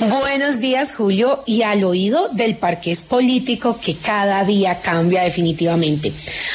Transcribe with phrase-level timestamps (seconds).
[0.00, 6.12] Buenos días, Julio, y al oído del parqués político que cada día cambia definitivamente.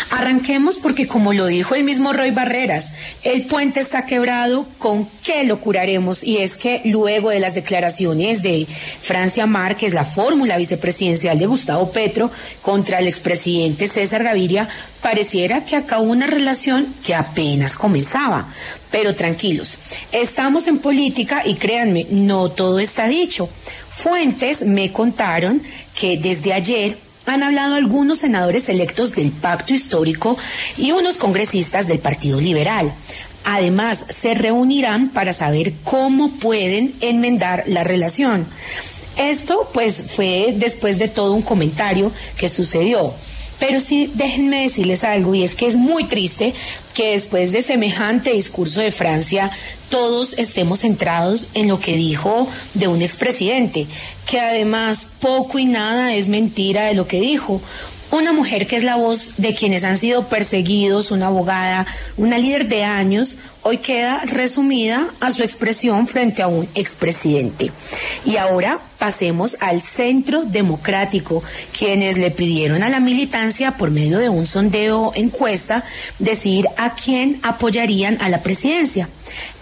[0.09, 5.43] Arranquemos porque, como lo dijo el mismo Roy Barreras, el puente está quebrado, ¿con qué
[5.43, 6.23] lo curaremos?
[6.23, 8.65] Y es que luego de las declaraciones de
[9.01, 12.31] Francia Márquez, la fórmula vicepresidencial de Gustavo Petro
[12.61, 14.67] contra el expresidente César Gaviria,
[15.01, 18.47] pareciera que acabó una relación que apenas comenzaba.
[18.91, 19.77] Pero tranquilos,
[20.11, 23.49] estamos en política y créanme, no todo está dicho.
[23.89, 25.61] Fuentes me contaron
[25.93, 30.37] que desde ayer han hablado algunos senadores electos del pacto histórico
[30.77, 32.93] y unos congresistas del Partido Liberal.
[33.43, 38.45] Además, se reunirán para saber cómo pueden enmendar la relación.
[39.17, 43.13] Esto pues fue después de todo un comentario que sucedió.
[43.59, 46.53] Pero sí, déjenme decirles algo, y es que es muy triste
[46.93, 49.51] que después de semejante discurso de Francia,
[49.89, 53.87] todos estemos centrados en lo que dijo de un expresidente,
[54.29, 57.59] que además poco y nada es mentira de lo que dijo.
[58.11, 62.67] Una mujer que es la voz de quienes han sido perseguidos, una abogada, una líder
[62.67, 63.37] de años,
[63.67, 67.69] hoy queda resumida a su expresión frente a un expresidente.
[68.23, 71.43] Y ahora pasemos al centro democrático,
[71.77, 75.83] quienes le pidieron a la militancia por medio de un sondeo encuesta
[76.17, 79.09] decir a quién apoyarían a la presidencia.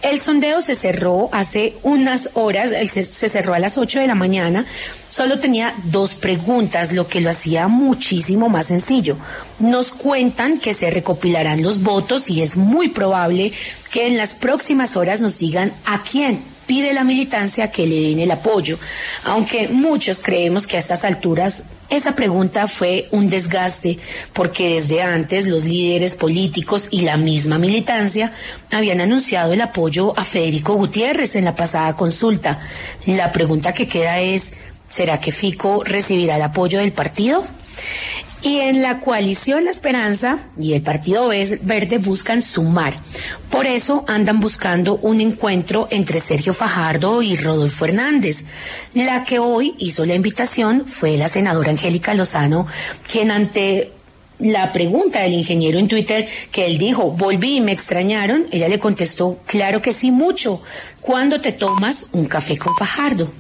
[0.01, 4.65] El sondeo se cerró hace unas horas, se, cerró a las 8 de la mañana.
[5.09, 9.17] Solo tenía dos preguntas, lo que lo hacía muchísimo más sencillo.
[9.57, 13.51] Nos cuentan que se recopilarán los votos y es muy probable
[13.95, 18.19] que en las próximas horas nos digan a quién pide la militancia que le den
[18.19, 18.77] el apoyo,
[19.23, 23.97] aunque muchos creemos que a estas alturas esa pregunta fue un desgaste
[24.33, 28.33] porque desde antes los líderes políticos y la misma militancia
[28.69, 32.59] habían anunciado el apoyo a Federico Gutiérrez en la pasada consulta.
[33.05, 34.51] La pregunta que queda es,
[34.89, 37.45] ¿será que Fico recibirá el apoyo del partido?
[38.45, 42.95] Y en la coalición La Esperanza y el Partido Verde buscan sumar.
[43.49, 48.45] Por eso andan buscando un encuentro entre Sergio Fajardo y Rodolfo Hernández.
[48.93, 52.67] La que hoy hizo la invitación fue la senadora Angélica Lozano,
[53.11, 53.94] quien ante
[54.39, 58.79] la pregunta del ingeniero en Twitter que él dijo, volví y me extrañaron, ella le
[58.79, 60.61] contestó, claro que sí, mucho,
[61.01, 63.31] cuando te tomas un café con Fajardo.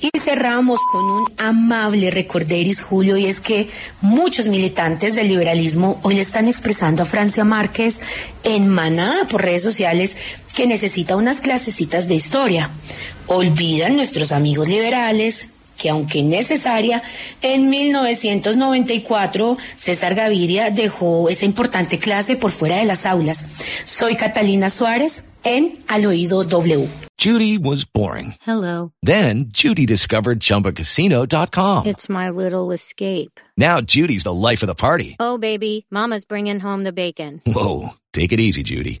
[0.00, 3.68] Y cerramos con un amable recorderis, Julio, y es que
[4.00, 8.00] muchos militantes del liberalismo hoy le están expresando a Francia Márquez
[8.42, 10.16] en manada por redes sociales
[10.54, 12.70] que necesita unas clasecitas de historia.
[13.26, 15.48] Olvidan nuestros amigos liberales
[15.80, 17.02] que aunque necesaria,
[17.40, 23.64] en 1994 César Gaviria dejó esa importante clase por fuera de las aulas.
[23.86, 26.86] Soy Catalina Suárez en Al Oído W.
[27.18, 28.34] Judy was boring.
[28.46, 28.92] Hello.
[29.02, 31.86] Then Judy discovered ChumbaCasino.com.
[31.86, 33.40] It's my little escape.
[33.58, 35.16] Now Judy's the life of the party.
[35.18, 37.42] Oh, baby, mama's bringing home the bacon.
[37.46, 39.00] Whoa, take it easy, Judy.